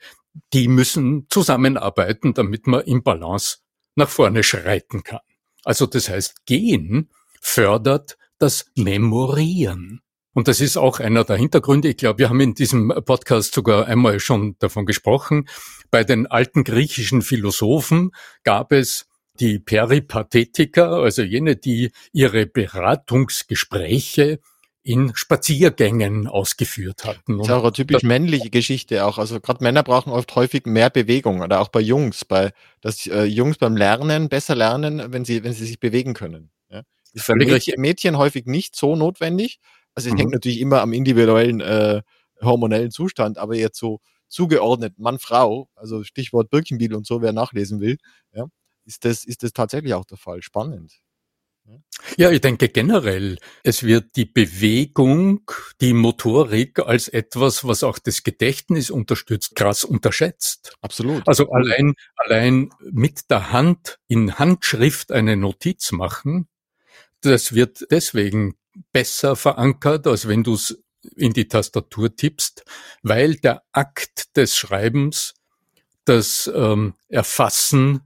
die 0.52 0.68
müssen 0.68 1.26
zusammenarbeiten, 1.30 2.32
damit 2.32 2.68
man 2.68 2.82
im 2.82 3.02
Balance 3.02 3.58
nach 3.96 4.08
vorne 4.08 4.44
schreiten 4.44 5.02
kann. 5.02 5.18
Also 5.64 5.86
das 5.86 6.08
heißt, 6.08 6.46
gehen 6.46 7.10
fördert 7.44 8.16
das 8.38 8.66
Memorieren. 8.74 10.00
Und 10.32 10.48
das 10.48 10.60
ist 10.60 10.76
auch 10.76 10.98
einer 10.98 11.24
der 11.24 11.36
Hintergründe. 11.36 11.88
Ich 11.88 11.98
glaube, 11.98 12.18
wir 12.18 12.28
haben 12.28 12.40
in 12.40 12.54
diesem 12.54 12.88
Podcast 13.04 13.54
sogar 13.54 13.86
einmal 13.86 14.18
schon 14.18 14.56
davon 14.58 14.86
gesprochen. 14.86 15.46
Bei 15.90 16.02
den 16.02 16.26
alten 16.26 16.64
griechischen 16.64 17.22
Philosophen 17.22 18.10
gab 18.42 18.72
es 18.72 19.06
die 19.38 19.58
Peripathetiker, 19.58 20.90
also 20.90 21.22
jene, 21.22 21.56
die 21.56 21.92
ihre 22.12 22.46
Beratungsgespräche 22.46 24.40
in 24.82 25.12
Spaziergängen 25.14 26.26
ausgeführt 26.26 27.04
hatten. 27.04 27.38
Das 27.38 27.46
ist 27.46 27.52
auch 27.52 27.62
eine 27.62 27.72
typisch 27.72 28.02
männliche 28.02 28.50
Geschichte 28.50 29.04
auch. 29.04 29.18
Also 29.18 29.40
gerade 29.40 29.62
Männer 29.62 29.82
brauchen 29.82 30.12
oft 30.12 30.34
häufig 30.34 30.66
mehr 30.66 30.90
Bewegung 30.90 31.42
oder 31.42 31.60
auch 31.60 31.68
bei 31.68 31.80
Jungs, 31.80 32.24
bei 32.24 32.52
dass 32.80 33.06
äh, 33.06 33.24
Jungs 33.24 33.58
beim 33.58 33.76
Lernen 33.76 34.28
besser 34.28 34.54
lernen, 34.54 35.12
wenn 35.12 35.24
sie 35.24 35.44
wenn 35.44 35.52
sie 35.52 35.66
sich 35.66 35.80
bewegen 35.80 36.14
können. 36.14 36.50
Ja? 37.14 37.20
Ist 37.20 37.24
für 37.24 37.34
Mädchen, 37.34 37.80
Mädchen 37.80 38.18
häufig 38.18 38.46
nicht 38.46 38.76
so 38.76 38.96
notwendig. 38.96 39.60
Also 39.94 40.08
es 40.08 40.14
mhm. 40.14 40.18
hängt 40.18 40.32
natürlich 40.32 40.60
immer 40.60 40.80
am 40.80 40.92
individuellen 40.92 41.60
äh, 41.60 42.02
hormonellen 42.42 42.90
Zustand, 42.90 43.38
aber 43.38 43.54
jetzt 43.54 43.78
so 43.78 44.00
zugeordnet 44.28 44.98
Mann-Frau, 44.98 45.68
also 45.76 46.02
Stichwort 46.02 46.50
Birkenbiel 46.50 46.94
und 46.94 47.06
so, 47.06 47.22
wer 47.22 47.32
nachlesen 47.32 47.80
will, 47.80 47.98
ja, 48.32 48.46
ist 48.84 49.04
das, 49.04 49.24
ist 49.24 49.42
das 49.42 49.52
tatsächlich 49.52 49.94
auch 49.94 50.04
der 50.04 50.18
Fall. 50.18 50.42
Spannend. 50.42 51.00
Ja, 52.18 52.30
ich 52.30 52.42
denke 52.42 52.68
generell, 52.68 53.38
es 53.62 53.82
wird 53.82 54.16
die 54.16 54.26
Bewegung, 54.26 55.50
die 55.80 55.94
Motorik 55.94 56.78
als 56.80 57.08
etwas, 57.08 57.66
was 57.66 57.82
auch 57.82 57.98
das 57.98 58.22
Gedächtnis 58.22 58.90
unterstützt, 58.90 59.54
krass 59.54 59.84
unterschätzt. 59.84 60.76
Absolut. 60.82 61.26
Also 61.26 61.50
allein, 61.50 61.94
allein 62.16 62.70
mit 62.90 63.30
der 63.30 63.50
Hand 63.50 63.98
in 64.06 64.38
Handschrift 64.38 65.10
eine 65.10 65.36
Notiz 65.36 65.92
machen, 65.92 66.48
das 67.24 67.54
wird 67.54 67.86
deswegen 67.90 68.56
besser 68.92 69.36
verankert, 69.36 70.06
als 70.06 70.28
wenn 70.28 70.42
du 70.42 70.54
es 70.54 70.82
in 71.16 71.32
die 71.32 71.48
Tastatur 71.48 72.14
tippst, 72.14 72.64
weil 73.02 73.36
der 73.36 73.62
Akt 73.72 74.36
des 74.36 74.56
Schreibens 74.56 75.34
das 76.04 76.50
ähm, 76.54 76.94
Erfassen 77.08 78.02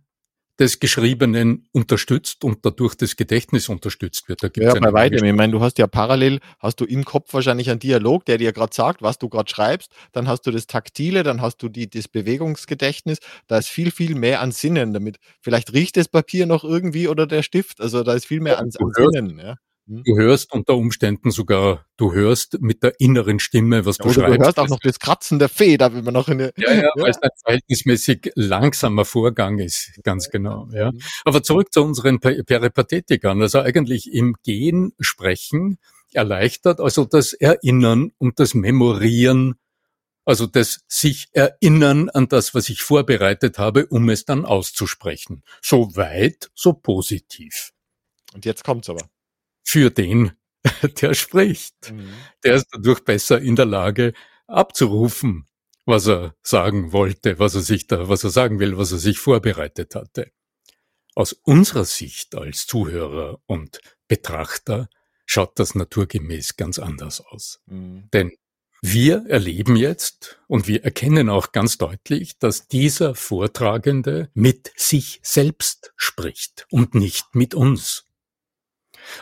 des 0.59 0.81
Geschriebenen 0.81 1.69
unterstützt 1.73 2.45
und 2.45 2.65
dadurch 2.65 2.97
das 2.97 3.17
Gedächtnis 3.17 3.69
unterstützt 3.69 4.29
wird. 4.29 4.43
Ja, 4.57 4.75
bei 4.75 4.93
weitem. 4.93 5.25
Ich 5.25 5.33
meine, 5.33 5.53
du 5.53 5.61
hast 5.61 5.79
ja 5.79 5.87
parallel, 5.87 6.41
hast 6.59 6.81
du 6.81 6.85
im 6.85 7.05
Kopf 7.05 7.33
wahrscheinlich 7.33 7.71
einen 7.71 7.79
Dialog, 7.79 8.25
der 8.25 8.39
dir 8.39 8.53
gerade 8.53 8.75
sagt, 8.75 9.01
was 9.01 9.19
du 9.19 9.29
gerade 9.29 9.49
schreibst, 9.49 9.93
dann 10.13 10.27
hast 10.27 10.43
du 10.47 10.51
das 10.51 10.67
Taktile, 10.67 11.23
dann 11.23 11.41
hast 11.41 11.63
du 11.63 11.69
die, 11.69 11.89
das 11.89 12.09
Bewegungsgedächtnis, 12.09 13.19
da 13.47 13.59
ist 13.59 13.69
viel, 13.69 13.91
viel 13.93 14.17
mehr 14.17 14.41
an 14.41 14.51
Sinnen 14.51 14.93
damit. 14.93 15.19
Vielleicht 15.41 15.73
riecht 15.73 15.97
das 15.97 16.09
Papier 16.09 16.47
noch 16.47 16.65
irgendwie 16.65 17.09
oder 17.09 17.27
der 17.27 17.43
Stift, 17.43 17.81
also 17.81 18.03
da 18.03 18.15
ist 18.15 18.27
viel 18.27 18.41
mehr 18.41 18.59
an, 18.59 18.71
an 18.79 18.93
Sinnen. 18.95 19.39
Ja. 19.39 19.57
Hm? 19.89 20.03
Du 20.05 20.19
hörst 20.19 20.53
unter 20.53 20.77
Umständen 20.77 21.31
sogar, 21.31 21.87
du 21.97 22.13
hörst 22.13 22.61
mit 22.61 22.83
der 22.83 23.01
inneren 23.01 23.41
Stimme, 23.41 23.87
was 23.87 23.99
ja, 23.99 24.05
du 24.05 24.13
schreibst. 24.13 24.39
Du 24.39 24.45
hörst 24.45 24.59
auch 24.59 24.69
noch 24.69 24.81
das 24.81 24.99
Kratzen 24.99 25.39
der 25.39 25.49
Feder, 25.49 25.95
wenn 25.95 26.05
man 26.05 26.15
noch 26.15 26.29
in 26.29 26.39
Ja, 26.39 26.51
ja, 26.57 26.73
ja. 26.75 26.91
weil 26.97 27.11
es 27.11 27.23
ein 27.23 27.31
verhältnismäßig 27.43 28.33
langsamer 28.35 29.05
Vorgang 29.05 29.59
ist, 29.59 29.99
ganz 30.03 30.29
genau. 30.29 30.69
Ja. 30.73 30.93
Mhm. 30.93 31.01
Aber 31.25 31.43
zurück 31.43 31.73
zu 31.73 31.83
unseren 31.83 32.21
Peripathetikern. 32.21 33.41
Also 33.41 33.61
eigentlich 33.61 34.13
im 34.13 34.37
Gehen 34.45 34.93
sprechen 35.01 35.79
erleichtert 36.13 36.81
also 36.81 37.05
das 37.05 37.33
Erinnern 37.33 38.13
und 38.19 38.41
das 38.41 38.55
Memorieren, 38.55 39.55
also 40.25 40.47
das 40.47 40.81
sich 40.89 41.29
erinnern 41.33 42.09
an 42.11 42.29
das, 42.29 42.55
was 42.55 42.69
ich 42.69 42.83
vorbereitet 42.83 43.59
habe, 43.59 43.87
um 43.87 44.09
es 44.09 44.25
dann 44.25 44.45
auszusprechen. 44.45 45.43
So 45.63 45.97
weit, 45.97 46.51
so 46.55 46.73
positiv. 46.73 47.73
Und 48.35 48.45
jetzt 48.45 48.65
kommt's 48.65 48.91
aber 48.91 49.09
für 49.69 49.91
den, 49.91 50.33
der 51.03 51.13
spricht. 51.13 51.93
Mhm. 51.93 52.09
Der 52.43 52.55
ist 52.55 52.69
dadurch 52.73 53.01
besser 53.01 53.39
in 53.39 53.55
der 53.55 53.67
Lage 53.67 54.15
abzurufen, 54.47 55.47
was 55.85 56.07
er 56.07 56.35
sagen 56.43 56.93
wollte, 56.93 57.39
was 57.39 57.55
er 57.55 57.61
sich 57.61 57.87
da, 57.87 58.09
was 58.09 58.25
er 58.25 58.31
sagen 58.31 58.61
will, 58.61 58.79
was 58.79 58.93
er 58.93 58.99
sich 58.99 59.19
vorbereitet 59.19 59.95
hatte. 59.95 60.33
Aus 61.15 61.35
unserer 61.35 61.85
Sicht 61.85 62.35
als 62.35 62.67
Zuhörer 62.67 63.41
und 63.45 63.81
Betrachter 64.07 64.89
schaut 65.27 65.59
das 65.59 65.75
naturgemäß 65.75 66.57
ganz 66.57 66.79
anders 66.79 67.21
aus. 67.21 67.61
Mhm. 67.67 68.09
Denn 68.15 68.33
wir 68.81 69.27
erleben 69.29 69.77
jetzt 69.77 70.41
und 70.47 70.67
wir 70.67 70.85
erkennen 70.85 71.29
auch 71.29 71.53
ganz 71.53 71.77
deutlich, 71.77 72.39
dass 72.39 72.69
dieser 72.69 73.15
Vortragende 73.15 74.31
mit 74.33 74.73
sich 74.77 75.21
selbst 75.23 75.93
spricht 75.97 76.67
und 76.71 76.95
nicht 76.95 77.35
mit 77.35 77.55
uns. 77.55 78.08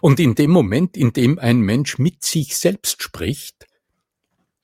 Und 0.00 0.20
in 0.20 0.34
dem 0.34 0.50
Moment, 0.50 0.96
in 0.96 1.12
dem 1.12 1.38
ein 1.38 1.60
Mensch 1.60 1.98
mit 1.98 2.24
sich 2.24 2.56
selbst 2.56 3.02
spricht, 3.02 3.66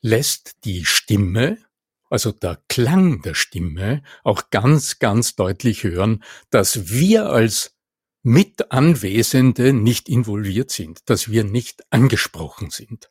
lässt 0.01 0.65
die 0.65 0.85
Stimme, 0.85 1.59
also 2.11 2.33
der 2.33 2.63
Klang 2.69 3.23
der 3.23 3.35
Stimme, 3.35 4.03
auch 4.25 4.51
ganz, 4.51 4.99
ganz 4.99 5.35
deutlich 5.35 5.85
hören, 5.85 6.23
dass 6.51 6.91
wir 6.91 7.31
als 7.31 7.77
Mitanwesende 8.23 9.73
nicht 9.73 10.09
involviert 10.09 10.71
sind, 10.71 11.01
dass 11.07 11.31
wir 11.31 11.45
nicht 11.45 11.83
angesprochen 11.91 12.71
sind. 12.71 13.11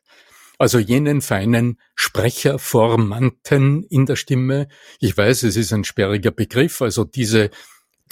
Also 0.58 0.78
jenen 0.78 1.22
feinen 1.22 1.80
Sprecherformanten 1.94 3.82
in 3.82 4.06
der 4.06 4.16
Stimme. 4.16 4.68
Ich 5.00 5.16
weiß, 5.16 5.42
es 5.42 5.56
ist 5.56 5.72
ein 5.72 5.84
sperriger 5.84 6.30
Begriff, 6.30 6.80
also 6.82 7.04
diese, 7.04 7.50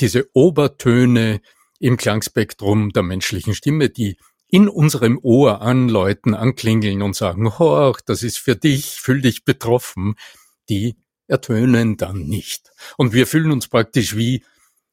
diese 0.00 0.28
Obertöne, 0.34 1.42
im 1.80 1.96
Klangspektrum 1.96 2.90
der 2.90 3.02
menschlichen 3.02 3.54
Stimme, 3.54 3.90
die 3.90 4.16
in 4.46 4.68
unserem 4.68 5.18
Ohr 5.22 5.62
anläuten, 5.62 6.34
anklingeln 6.34 7.02
und 7.02 7.16
sagen, 7.16 7.58
horch, 7.58 8.00
das 8.04 8.22
ist 8.22 8.38
für 8.38 8.56
dich, 8.56 9.00
fühl 9.00 9.20
dich 9.20 9.44
betroffen, 9.44 10.14
die 10.68 10.96
ertönen 11.26 11.96
dann 11.96 12.26
nicht. 12.26 12.70
Und 12.96 13.12
wir 13.12 13.26
fühlen 13.26 13.52
uns 13.52 13.68
praktisch 13.68 14.16
wie, 14.16 14.44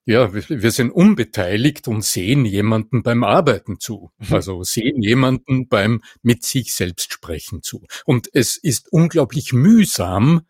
ja, 0.06 0.34
wir 0.34 0.72
sind 0.72 0.92
unbeteiligt 0.92 1.88
und 1.88 2.04
sehen 2.04 2.46
jemanden 2.46 3.04
beim 3.04 3.24
Arbeiten 3.24 3.80
zu. 3.80 4.12
Mhm. 4.20 4.34
Also 4.34 4.64
sehen 4.64 5.02
jemanden 5.02 5.68
beim 5.68 6.02
mit 6.22 6.46
sich 6.46 6.74
selbst 6.74 7.12
sprechen 7.12 7.62
zu. 7.64 7.86
Und 8.06 8.30
es 8.32 8.56
ist 8.56 8.92
unglaublich 8.92 9.52
mühsam, 9.52 10.44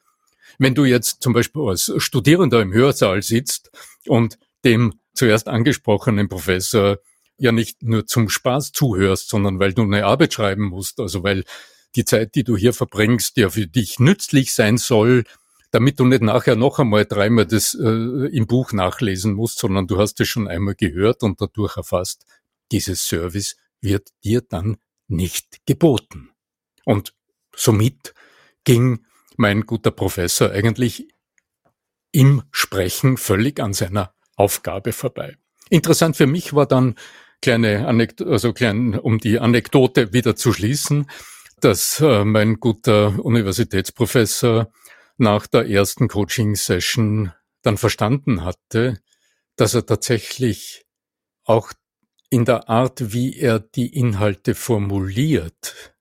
wenn 0.59 0.75
du 0.75 0.85
jetzt 0.85 1.23
zum 1.23 1.33
Beispiel 1.33 1.63
als 1.63 1.91
Studierender 1.97 2.61
im 2.61 2.73
Hörsaal 2.73 3.23
sitzt 3.23 3.71
und 4.05 4.37
dem 4.63 4.99
zuerst 5.17 5.47
angesprochenen 5.47 6.29
Professor 6.29 6.97
ja 7.37 7.51
nicht 7.51 7.83
nur 7.83 8.05
zum 8.05 8.29
Spaß 8.29 8.71
zuhörst, 8.71 9.29
sondern 9.29 9.59
weil 9.59 9.73
du 9.73 9.83
eine 9.83 10.05
Arbeit 10.05 10.33
schreiben 10.33 10.65
musst, 10.65 10.99
also 10.99 11.23
weil 11.23 11.43
die 11.95 12.05
Zeit, 12.05 12.35
die 12.35 12.43
du 12.43 12.57
hier 12.57 12.73
verbringst, 12.73 13.37
ja 13.37 13.49
für 13.49 13.67
dich 13.67 13.99
nützlich 13.99 14.53
sein 14.53 14.77
soll, 14.77 15.23
damit 15.71 15.99
du 15.99 16.05
nicht 16.05 16.21
nachher 16.21 16.55
noch 16.55 16.79
einmal 16.79 17.05
dreimal 17.05 17.45
das 17.45 17.73
äh, 17.73 17.83
im 17.83 18.47
Buch 18.47 18.71
nachlesen 18.71 19.33
musst, 19.33 19.59
sondern 19.59 19.87
du 19.87 19.99
hast 19.99 20.19
es 20.19 20.27
schon 20.27 20.47
einmal 20.47 20.75
gehört 20.75 21.23
und 21.23 21.41
dadurch 21.41 21.77
erfasst. 21.77 22.25
Dieses 22.71 23.03
Service 23.03 23.57
wird 23.81 24.09
dir 24.23 24.41
dann 24.41 24.77
nicht 25.07 25.65
geboten. 25.65 26.29
Und 26.85 27.13
somit 27.55 28.13
ging 28.63 29.05
mein 29.35 29.61
guter 29.61 29.91
Professor 29.91 30.51
eigentlich 30.51 31.07
im 32.11 32.43
Sprechen 32.51 33.17
völlig 33.17 33.59
an 33.59 33.73
seiner 33.73 34.13
Aufgabe 34.37 34.93
vorbei. 34.93 35.35
Interessant 35.69 36.15
für 36.15 36.27
mich 36.27 36.53
war 36.53 36.65
dann 36.65 36.95
kleine 37.41 37.87
Anekdote, 37.87 38.31
also 38.31 38.53
klein, 38.53 38.97
um 38.97 39.19
die 39.19 39.39
Anekdote 39.39 40.13
wieder 40.13 40.35
zu 40.35 40.53
schließen, 40.53 41.09
dass 41.59 41.99
äh, 41.99 42.23
mein 42.23 42.59
guter 42.59 43.23
Universitätsprofessor 43.23 44.71
nach 45.17 45.47
der 45.47 45.67
ersten 45.69 46.07
Coaching-Session 46.07 47.33
dann 47.63 47.77
verstanden 47.77 48.45
hatte, 48.45 48.99
dass 49.55 49.73
er 49.73 49.85
tatsächlich 49.85 50.85
auch 51.43 51.73
in 52.29 52.45
der 52.45 52.69
Art, 52.69 53.13
wie 53.13 53.37
er 53.37 53.59
die 53.59 53.87
Inhalte 53.87 54.53
formuliert, 54.53 55.95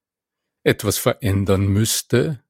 etwas 0.62 0.98
verändern 0.98 1.68
müsste, 1.68 2.42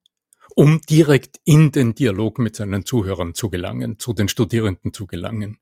um 0.55 0.81
direkt 0.81 1.39
in 1.45 1.71
den 1.71 1.95
Dialog 1.95 2.39
mit 2.39 2.57
seinen 2.57 2.85
Zuhörern 2.87 3.35
zu 3.35 3.51
gelangen, 3.51 3.99
zu 3.99 4.15
den 4.15 4.29
Studierenden 4.29 4.93
zu 4.93 5.07
gelangen. 5.07 5.59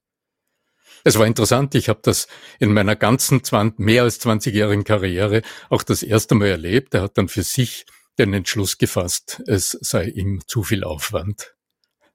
Es 1.03 1.19
war 1.19 1.27
interessant, 1.27 1.75
ich 1.75 1.89
habe 1.89 2.01
das 2.03 2.29
in 2.59 2.73
meiner 2.73 2.97
ganzen 2.97 3.43
20, 3.43 3.79
mehr 3.79 4.05
als 4.05 4.21
20-jährigen 4.21 4.85
Karriere 4.85 5.43
auch 5.71 5.83
das 5.83 6.03
erste 6.03 6.35
Mal 6.35 6.49
erlebt. 6.49 6.95
Er 6.95 7.03
hat 7.03 7.19
dann 7.19 7.29
für 7.29 7.43
sich 7.43 7.85
den 8.19 8.33
Entschluss 8.33 8.79
gefasst, 8.79 9.43
es 9.47 9.71
sei 9.81 10.05
ihm 10.07 10.43
zu 10.47 10.63
viel 10.63 10.85
Aufwand. 10.85 11.55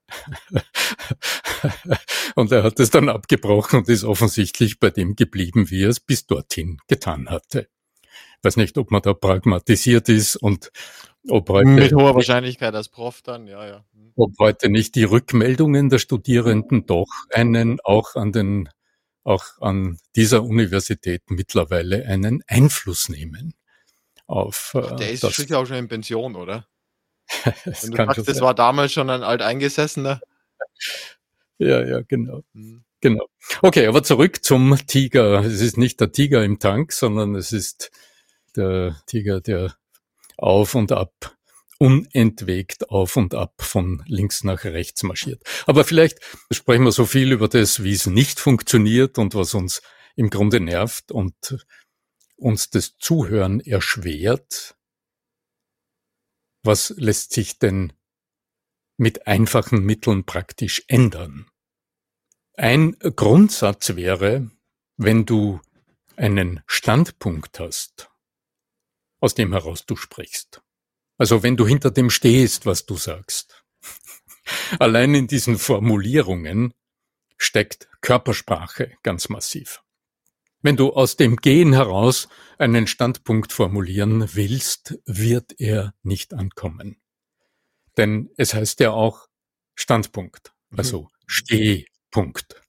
und 2.34 2.50
er 2.50 2.62
hat 2.62 2.80
es 2.80 2.90
dann 2.90 3.08
abgebrochen 3.08 3.80
und 3.80 3.88
ist 3.88 4.04
offensichtlich 4.04 4.80
bei 4.80 4.90
dem 4.90 5.14
geblieben, 5.14 5.70
wie 5.70 5.84
er 5.84 5.90
es 5.90 6.00
bis 6.00 6.26
dorthin 6.26 6.78
getan 6.88 7.28
hatte. 7.28 7.68
Ich 8.38 8.44
weiß 8.44 8.56
nicht, 8.56 8.78
ob 8.78 8.90
man 8.90 9.02
da 9.02 9.12
pragmatisiert 9.12 10.08
ist 10.08 10.36
und 10.36 10.72
ob 11.28 11.48
heute, 11.50 11.68
mit 11.68 11.92
hoher 11.92 12.14
Wahrscheinlichkeit 12.14 12.74
als 12.74 12.88
Prof 12.88 13.22
dann, 13.22 13.46
ja, 13.46 13.66
ja. 13.66 13.84
Ob 14.16 14.38
heute 14.38 14.68
nicht 14.68 14.94
die 14.94 15.04
Rückmeldungen 15.04 15.88
der 15.88 15.98
Studierenden 15.98 16.86
doch 16.86 17.08
einen 17.32 17.80
auch 17.80 18.14
an 18.14 18.32
den 18.32 18.68
auch 19.22 19.44
an 19.60 19.98
dieser 20.16 20.42
Universität 20.42 21.30
mittlerweile 21.30 22.06
einen 22.06 22.42
Einfluss 22.46 23.08
nehmen 23.08 23.54
auf. 24.26 24.72
Äh, 24.74 24.96
der 24.96 25.10
ist 25.10 25.24
das 25.24 25.52
auch 25.52 25.66
schon 25.66 25.76
in 25.76 25.88
Pension, 25.88 26.36
oder? 26.36 26.66
das, 27.64 27.84
Wenn 27.84 27.90
du 27.90 27.96
sagst, 27.96 28.28
das 28.28 28.40
war 28.40 28.54
damals 28.54 28.92
schon 28.92 29.10
ein 29.10 29.22
alteingesessener. 29.22 30.20
ja, 31.58 31.84
ja, 31.84 32.00
genau. 32.00 32.42
Mhm. 32.52 32.84
Genau. 33.00 33.26
Okay, 33.62 33.86
aber 33.86 34.02
zurück 34.02 34.44
zum 34.44 34.76
Tiger. 34.86 35.40
Es 35.40 35.62
ist 35.62 35.78
nicht 35.78 36.00
der 36.00 36.12
Tiger 36.12 36.44
im 36.44 36.58
Tank, 36.58 36.92
sondern 36.92 37.34
es 37.34 37.52
ist 37.52 37.90
der 38.56 39.00
Tiger, 39.06 39.40
der 39.40 39.74
auf 40.42 40.74
und 40.74 40.92
ab 40.92 41.36
unentwegt 41.80 42.90
auf 42.90 43.16
und 43.16 43.34
ab 43.34 43.54
von 43.62 44.04
links 44.06 44.44
nach 44.44 44.64
rechts 44.64 45.02
marschiert. 45.02 45.42
Aber 45.66 45.84
vielleicht 45.84 46.18
sprechen 46.50 46.84
wir 46.84 46.92
so 46.92 47.06
viel 47.06 47.32
über 47.32 47.48
das, 47.48 47.82
wie 47.82 47.92
es 47.92 48.06
nicht 48.06 48.38
funktioniert 48.38 49.16
und 49.16 49.34
was 49.34 49.54
uns 49.54 49.80
im 50.14 50.28
Grunde 50.28 50.60
nervt 50.60 51.10
und 51.10 51.64
uns 52.36 52.68
das 52.68 52.98
Zuhören 52.98 53.60
erschwert. 53.60 54.76
Was 56.62 56.92
lässt 56.98 57.32
sich 57.32 57.58
denn 57.58 57.94
mit 58.98 59.26
einfachen 59.26 59.82
Mitteln 59.82 60.26
praktisch 60.26 60.84
ändern? 60.86 61.46
Ein 62.54 62.92
Grundsatz 62.98 63.96
wäre, 63.96 64.50
wenn 64.98 65.24
du 65.24 65.60
einen 66.16 66.60
Standpunkt 66.66 67.58
hast, 67.58 68.09
aus 69.20 69.34
dem 69.34 69.52
heraus 69.52 69.86
du 69.86 69.96
sprichst, 69.96 70.62
also 71.18 71.42
wenn 71.42 71.56
du 71.56 71.66
hinter 71.66 71.90
dem 71.90 72.10
stehst, 72.10 72.66
was 72.66 72.86
du 72.86 72.96
sagst. 72.96 73.64
Allein 74.78 75.14
in 75.14 75.26
diesen 75.26 75.58
Formulierungen 75.58 76.74
steckt 77.36 77.88
Körpersprache 78.00 78.96
ganz 79.02 79.28
massiv. 79.28 79.82
Wenn 80.62 80.76
du 80.76 80.92
aus 80.92 81.16
dem 81.16 81.36
Gehen 81.36 81.72
heraus 81.72 82.28
einen 82.58 82.86
Standpunkt 82.86 83.52
formulieren 83.52 84.34
willst, 84.34 84.98
wird 85.06 85.58
er 85.58 85.94
nicht 86.02 86.34
ankommen. 86.34 87.00
Denn 87.96 88.30
es 88.36 88.54
heißt 88.54 88.80
ja 88.80 88.90
auch 88.90 89.28
Standpunkt, 89.74 90.52
also 90.76 91.02
mhm. 91.02 91.08
Stehpunkt. 91.26 92.60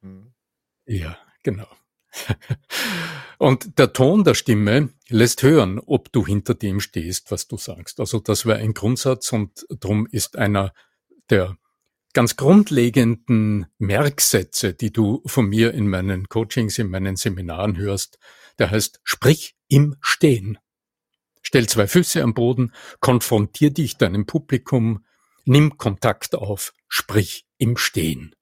Mhm. 0.00 0.34
Ja, 0.86 1.18
genau. 1.42 1.68
Und 3.38 3.78
der 3.78 3.92
Ton 3.92 4.24
der 4.24 4.34
Stimme 4.34 4.90
lässt 5.08 5.42
hören, 5.42 5.80
ob 5.80 6.12
du 6.12 6.26
hinter 6.26 6.54
dem 6.54 6.80
stehst, 6.80 7.30
was 7.30 7.48
du 7.48 7.56
sagst. 7.56 8.00
Also 8.00 8.20
das 8.20 8.46
wäre 8.46 8.58
ein 8.58 8.74
Grundsatz 8.74 9.32
und 9.32 9.66
drum 9.68 10.06
ist 10.10 10.36
einer 10.36 10.72
der 11.30 11.56
ganz 12.12 12.36
grundlegenden 12.36 13.66
Merksätze, 13.78 14.74
die 14.74 14.92
du 14.92 15.22
von 15.26 15.46
mir 15.46 15.72
in 15.72 15.88
meinen 15.88 16.28
Coachings, 16.28 16.78
in 16.78 16.90
meinen 16.90 17.16
Seminaren 17.16 17.76
hörst, 17.76 18.18
der 18.58 18.70
heißt, 18.70 19.00
sprich 19.02 19.56
im 19.68 19.96
Stehen. 20.00 20.58
Stell 21.42 21.68
zwei 21.68 21.86
Füße 21.86 22.22
am 22.22 22.34
Boden, 22.34 22.72
konfrontier 23.00 23.72
dich 23.72 23.96
deinem 23.96 24.26
Publikum, 24.26 25.04
nimm 25.44 25.78
Kontakt 25.78 26.34
auf, 26.34 26.74
sprich 26.88 27.46
im 27.58 27.76
Stehen. 27.76 28.34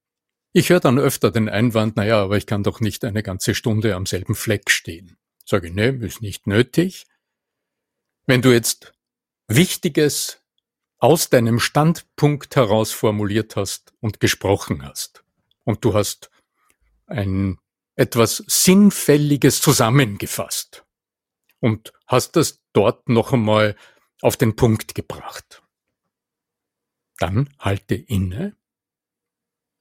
Ich 0.53 0.71
höre 0.71 0.81
dann 0.81 0.99
öfter 0.99 1.31
den 1.31 1.49
Einwand, 1.49 1.97
naja, 1.97 2.23
aber 2.23 2.37
ich 2.37 2.47
kann 2.47 2.65
doch 2.65 2.81
nicht 2.81 3.05
eine 3.05 3.23
ganze 3.23 3.55
Stunde 3.55 3.95
am 3.95 4.07
selben 4.07 4.35
Fleck 4.35 4.71
stehen. 4.71 5.17
Sage 5.45 5.69
ich, 5.69 5.75
ne, 5.75 5.89
ist 6.05 6.23
nicht 6.23 6.47
nötig. 6.47 7.07
Wenn 8.27 8.43
du 8.43 8.53
jetzt 8.53 8.93
Wichtiges 9.47 10.43
aus 10.99 11.31
deinem 11.31 11.61
Standpunkt 11.61 12.57
heraus 12.57 12.93
formuliert 12.93 13.57
hast 13.57 13.95
und 14.01 14.21
gesprochen 14.21 14.85
hast 14.85 15.25
und 15.65 15.85
du 15.85 15.95
hast 15.95 16.31
ein 17.07 17.59
etwas 17.97 18.45
Sinnfälliges 18.47 19.61
zusammengefasst 19.61 20.85
und 21.61 21.93
hast 22.07 22.37
das 22.37 22.61
dort 22.73 23.09
noch 23.09 23.33
einmal 23.33 23.77
auf 24.21 24.37
den 24.37 24.57
Punkt 24.57 24.95
gebracht. 24.95 25.63
Dann 27.19 27.49
halte 27.59 27.95
inne, 27.95 28.57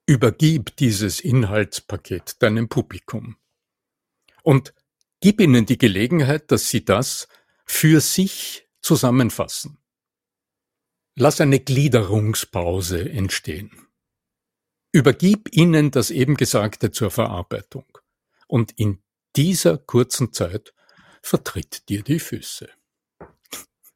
übergib 0.10 0.76
dieses 0.78 1.20
Inhaltspaket 1.20 2.42
deinem 2.42 2.68
Publikum 2.68 3.38
und 4.42 4.74
gib 5.20 5.40
ihnen 5.40 5.68
die 5.68 5.78
Gelegenheit, 5.78 6.52
dass 6.52 6.68
sie 6.68 6.84
das 6.84 7.28
für 7.64 8.02
sich 8.02 8.68
zusammenfassen. 8.82 9.78
Lass 11.16 11.40
eine 11.42 11.60
Gliederungspause 11.60 13.08
entstehen. 13.08 13.70
Übergib 14.92 15.56
ihnen 15.56 15.92
das 15.92 16.10
eben 16.10 16.38
Gesagte 16.38 16.90
zur 16.90 17.12
Verarbeitung. 17.12 17.86
Und 18.48 18.72
in 18.80 19.04
dieser 19.36 19.78
kurzen 19.78 20.34
Zeit 20.34 20.74
vertritt 21.22 21.88
dir 21.88 22.02
die 22.02 22.20
Füße. 22.20 22.68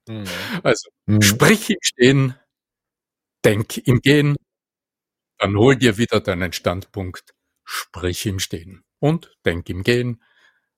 Mhm. 0.08 0.26
Also, 0.62 0.92
mhm. 1.08 1.24
sprich 1.24 1.72
im 1.72 1.80
Stehen, 1.82 2.36
denk 3.44 3.78
im 3.78 4.00
Gehen, 4.02 4.36
dann 5.44 5.58
hol 5.58 5.76
dir 5.76 5.98
wieder 5.98 6.22
deinen 6.22 6.54
Standpunkt, 6.54 7.36
sprich 7.66 8.26
im 8.26 8.40
Stehen 8.40 8.86
und 9.00 9.36
denk 9.44 9.68
im 9.70 9.84
Gehen 9.84 10.24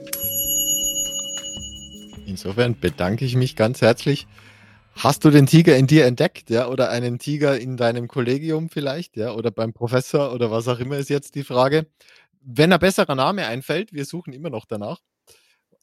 Insofern 2.31 2.79
bedanke 2.79 3.25
ich 3.25 3.37
mich 3.37 3.57
ganz 3.57 3.83
herzlich 3.83 4.27
Hast 4.95 5.25
du 5.25 5.31
den 5.31 5.47
Tiger 5.47 5.77
in 5.77 5.87
dir 5.87 6.05
entdeckt, 6.05 6.51
ja, 6.51 6.69
oder 6.69 6.91
einen 6.91 7.19
Tiger 7.19 7.59
in 7.59 7.77
deinem 7.77 8.07
Kollegium 8.07 8.69
vielleicht, 8.69 9.17
ja, 9.17 9.33
oder 9.33 9.51
beim 9.51 9.73
Professor 9.73 10.33
oder 10.35 10.51
was 10.51 10.69
auch 10.69 10.79
immer 10.79 10.99
ist 10.99 11.09
jetzt 11.09 11.37
die 11.37 11.45
Frage. 11.45 11.87
Wenn 12.43 12.73
ein 12.73 12.79
besserer 12.79 13.15
Name 13.15 13.47
einfällt, 13.47 13.93
wir 13.93 14.05
suchen 14.05 14.33
immer 14.33 14.51
noch 14.51 14.67
danach. 14.67 15.01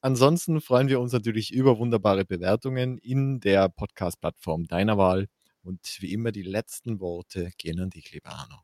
Ansonsten 0.01 0.62
freuen 0.62 0.88
wir 0.88 0.99
uns 0.99 1.13
natürlich 1.13 1.51
über 1.51 1.79
wunderbare 1.79 2.25
Bewertungen 2.25 2.99
in 2.99 3.39
der 3.39 3.69
Podcast-Plattform 3.69 4.67
deiner 4.67 4.97
Wahl. 4.97 5.27
Und 5.63 5.97
wie 5.99 6.13
immer 6.13 6.31
die 6.31 6.43
letzten 6.43 6.99
Worte 6.99 7.49
gehen 7.57 7.79
an 7.79 7.89
dich, 7.89 8.12
lieber 8.12 8.29
Arno. 8.29 8.57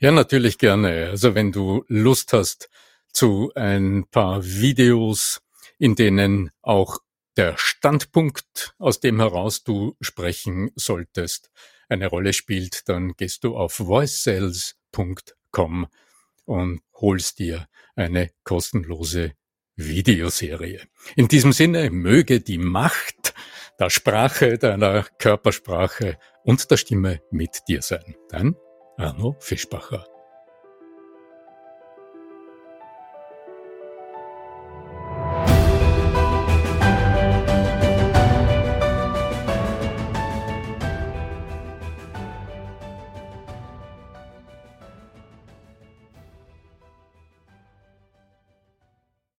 Ja, 0.00 0.10
natürlich 0.10 0.58
gerne. 0.58 1.10
Also 1.10 1.34
wenn 1.34 1.52
du 1.52 1.84
Lust 1.86 2.32
hast 2.32 2.68
zu 3.12 3.52
ein 3.54 4.04
paar 4.10 4.44
Videos, 4.44 5.40
in 5.80 5.96
denen 5.96 6.50
auch 6.62 6.98
der 7.36 7.56
Standpunkt, 7.56 8.76
aus 8.78 9.00
dem 9.00 9.18
heraus 9.18 9.64
du 9.64 9.96
sprechen 10.00 10.70
solltest, 10.76 11.50
eine 11.88 12.06
Rolle 12.06 12.34
spielt, 12.34 12.88
dann 12.88 13.14
gehst 13.16 13.44
du 13.44 13.56
auf 13.56 13.80
voicesales.com 13.80 15.86
und 16.44 16.80
holst 16.94 17.38
dir 17.38 17.66
eine 17.96 18.30
kostenlose 18.44 19.32
Videoserie. 19.76 20.82
In 21.16 21.28
diesem 21.28 21.52
Sinne 21.52 21.90
möge 21.90 22.40
die 22.40 22.58
Macht 22.58 23.32
der 23.78 23.88
Sprache, 23.88 24.58
deiner 24.58 25.04
Körpersprache 25.18 26.18
und 26.44 26.70
der 26.70 26.76
Stimme 26.76 27.22
mit 27.30 27.60
dir 27.68 27.80
sein. 27.80 28.16
Dein 28.28 28.54
Arno 28.98 29.36
Fischbacher. 29.40 30.04